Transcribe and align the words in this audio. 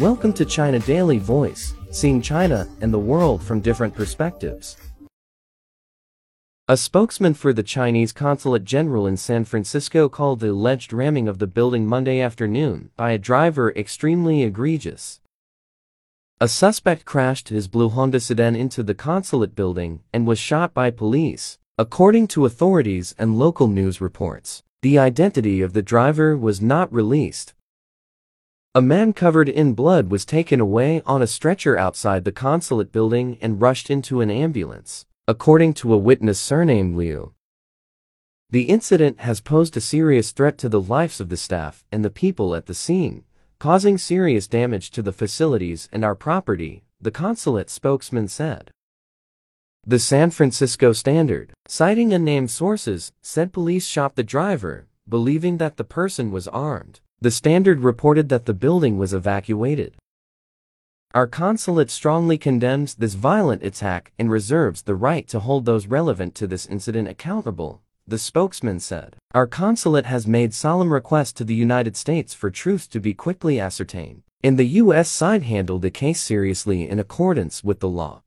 Welcome 0.00 0.32
to 0.32 0.46
China 0.46 0.78
Daily 0.78 1.18
Voice, 1.18 1.74
seeing 1.90 2.22
China 2.22 2.66
and 2.80 2.90
the 2.90 2.98
world 2.98 3.42
from 3.42 3.60
different 3.60 3.94
perspectives. 3.94 4.78
A 6.68 6.78
spokesman 6.78 7.34
for 7.34 7.52
the 7.52 7.62
Chinese 7.62 8.10
Consulate 8.10 8.64
General 8.64 9.06
in 9.06 9.18
San 9.18 9.44
Francisco 9.44 10.08
called 10.08 10.40
the 10.40 10.52
alleged 10.52 10.94
ramming 10.94 11.28
of 11.28 11.38
the 11.38 11.46
building 11.46 11.86
Monday 11.86 12.18
afternoon 12.18 12.88
by 12.96 13.10
a 13.10 13.18
driver 13.18 13.72
extremely 13.72 14.42
egregious. 14.42 15.20
A 16.40 16.48
suspect 16.48 17.04
crashed 17.04 17.50
his 17.50 17.68
blue 17.68 17.90
Honda 17.90 18.20
sedan 18.20 18.56
into 18.56 18.82
the 18.82 18.94
consulate 18.94 19.54
building 19.54 20.00
and 20.14 20.26
was 20.26 20.38
shot 20.38 20.72
by 20.72 20.90
police, 20.90 21.58
according 21.76 22.26
to 22.28 22.46
authorities 22.46 23.14
and 23.18 23.38
local 23.38 23.68
news 23.68 24.00
reports. 24.00 24.62
The 24.80 24.98
identity 24.98 25.60
of 25.60 25.74
the 25.74 25.82
driver 25.82 26.38
was 26.38 26.62
not 26.62 26.90
released. 26.90 27.52
A 28.72 28.80
man 28.80 29.12
covered 29.12 29.48
in 29.48 29.74
blood 29.74 30.12
was 30.12 30.24
taken 30.24 30.60
away 30.60 31.02
on 31.04 31.22
a 31.22 31.26
stretcher 31.26 31.76
outside 31.76 32.24
the 32.24 32.30
consulate 32.30 32.92
building 32.92 33.36
and 33.40 33.60
rushed 33.60 33.90
into 33.90 34.20
an 34.20 34.30
ambulance, 34.30 35.06
according 35.26 35.74
to 35.74 35.92
a 35.92 35.98
witness 35.98 36.38
surnamed 36.38 36.96
Liu. 36.96 37.34
The 38.50 38.68
incident 38.68 39.22
has 39.22 39.40
posed 39.40 39.76
a 39.76 39.80
serious 39.80 40.30
threat 40.30 40.56
to 40.58 40.68
the 40.68 40.80
lives 40.80 41.20
of 41.20 41.30
the 41.30 41.36
staff 41.36 41.84
and 41.90 42.04
the 42.04 42.10
people 42.10 42.54
at 42.54 42.66
the 42.66 42.74
scene, 42.74 43.24
causing 43.58 43.98
serious 43.98 44.46
damage 44.46 44.92
to 44.92 45.02
the 45.02 45.12
facilities 45.12 45.88
and 45.90 46.04
our 46.04 46.14
property, 46.14 46.84
the 47.00 47.10
consulate 47.10 47.70
spokesman 47.70 48.28
said. 48.28 48.70
The 49.84 49.98
San 49.98 50.30
Francisco 50.30 50.92
Standard, 50.92 51.54
citing 51.66 52.12
unnamed 52.12 52.52
sources, 52.52 53.10
said 53.20 53.52
police 53.52 53.86
shot 53.86 54.14
the 54.14 54.22
driver, 54.22 54.86
believing 55.08 55.56
that 55.56 55.76
the 55.76 55.82
person 55.82 56.30
was 56.30 56.46
armed. 56.46 57.00
The 57.22 57.30
Standard 57.30 57.80
reported 57.80 58.30
that 58.30 58.46
the 58.46 58.54
building 58.54 58.96
was 58.96 59.12
evacuated. 59.12 59.94
Our 61.12 61.26
consulate 61.26 61.90
strongly 61.90 62.38
condemns 62.38 62.94
this 62.94 63.12
violent 63.12 63.62
attack 63.62 64.12
and 64.18 64.30
reserves 64.30 64.80
the 64.80 64.94
right 64.94 65.28
to 65.28 65.40
hold 65.40 65.66
those 65.66 65.86
relevant 65.86 66.34
to 66.36 66.46
this 66.46 66.64
incident 66.64 67.08
accountable, 67.08 67.82
the 68.08 68.16
spokesman 68.16 68.80
said. 68.80 69.16
Our 69.34 69.46
consulate 69.46 70.06
has 70.06 70.26
made 70.26 70.54
solemn 70.54 70.94
requests 70.94 71.34
to 71.34 71.44
the 71.44 71.54
United 71.54 71.94
States 71.94 72.32
for 72.32 72.48
truth 72.48 72.88
to 72.88 73.00
be 73.00 73.12
quickly 73.12 73.60
ascertained, 73.60 74.22
and 74.42 74.58
the 74.58 74.80
U.S. 74.80 75.10
side 75.10 75.42
handled 75.42 75.82
the 75.82 75.90
case 75.90 76.22
seriously 76.22 76.88
in 76.88 76.98
accordance 76.98 77.62
with 77.62 77.80
the 77.80 77.88
law. 77.88 78.22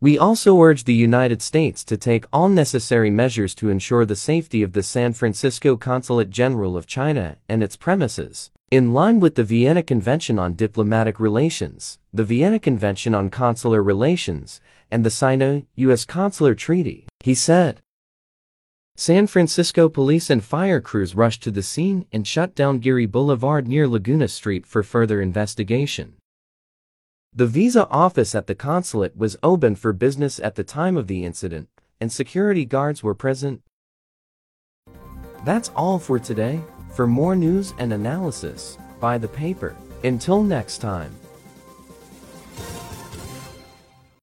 We 0.00 0.16
also 0.16 0.62
urge 0.62 0.84
the 0.84 0.94
United 0.94 1.42
States 1.42 1.82
to 1.82 1.96
take 1.96 2.26
all 2.32 2.48
necessary 2.48 3.10
measures 3.10 3.52
to 3.56 3.68
ensure 3.68 4.06
the 4.06 4.14
safety 4.14 4.62
of 4.62 4.72
the 4.72 4.82
San 4.84 5.12
Francisco 5.12 5.76
Consulate 5.76 6.30
General 6.30 6.76
of 6.76 6.86
China 6.86 7.36
and 7.48 7.64
its 7.64 7.74
premises. 7.74 8.52
In 8.70 8.94
line 8.94 9.18
with 9.18 9.34
the 9.34 9.42
Vienna 9.42 9.82
Convention 9.82 10.38
on 10.38 10.54
Diplomatic 10.54 11.18
Relations, 11.18 11.98
the 12.14 12.22
Vienna 12.22 12.60
Convention 12.60 13.12
on 13.12 13.28
Consular 13.28 13.82
Relations, 13.82 14.60
and 14.88 15.04
the 15.04 15.10
Sino-U.S. 15.10 16.04
Consular 16.04 16.54
Treaty, 16.54 17.08
he 17.24 17.34
said. 17.34 17.80
San 18.94 19.26
Francisco 19.26 19.88
police 19.88 20.30
and 20.30 20.44
fire 20.44 20.80
crews 20.80 21.16
rushed 21.16 21.42
to 21.42 21.50
the 21.50 21.62
scene 21.62 22.06
and 22.12 22.24
shut 22.24 22.54
down 22.54 22.78
Geary 22.78 23.06
Boulevard 23.06 23.66
near 23.66 23.88
Laguna 23.88 24.28
Street 24.28 24.64
for 24.64 24.84
further 24.84 25.20
investigation. 25.20 26.14
The 27.34 27.46
visa 27.46 27.86
office 27.88 28.34
at 28.34 28.46
the 28.46 28.54
consulate 28.54 29.16
was 29.16 29.36
open 29.42 29.76
for 29.76 29.92
business 29.92 30.40
at 30.40 30.54
the 30.54 30.64
time 30.64 30.96
of 30.96 31.06
the 31.06 31.24
incident, 31.24 31.68
and 32.00 32.10
security 32.10 32.64
guards 32.64 33.02
were 33.02 33.14
present. 33.14 33.62
That's 35.44 35.70
all 35.76 35.98
for 35.98 36.18
today. 36.18 36.60
For 36.94 37.06
more 37.06 37.36
news 37.36 37.74
and 37.78 37.92
analysis, 37.92 38.76
buy 38.98 39.18
the 39.18 39.28
paper. 39.28 39.76
Until 40.02 40.42
next 40.42 40.78
time. 40.78 41.14